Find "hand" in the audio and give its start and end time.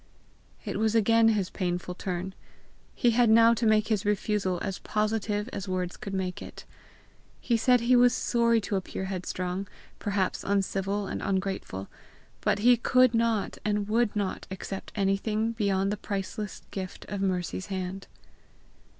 17.67-18.07